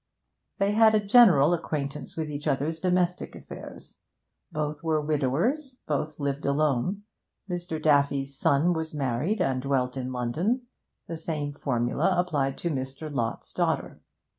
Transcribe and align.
They 0.57 0.71
had 0.71 0.95
a 0.95 0.99
general 1.05 1.53
acquaintance 1.53 2.17
with 2.17 2.27
each 2.27 2.47
other's 2.47 2.79
domestic 2.79 3.35
affairs. 3.35 3.99
Both 4.51 4.83
were 4.83 4.99
widowers; 4.99 5.79
both 5.85 6.19
lived 6.19 6.43
alone. 6.43 7.03
Mr. 7.47 7.79
Daffy's 7.79 8.35
son 8.35 8.73
was 8.73 8.95
married, 8.95 9.39
and 9.43 9.61
dwelt 9.61 9.97
in 9.97 10.11
London; 10.11 10.63
the 11.05 11.17
same 11.17 11.53
formula 11.53 12.15
applied 12.17 12.57
to 12.57 12.71
Mr. 12.71 13.13
Lott's 13.13 13.53
daughter. 13.53 14.01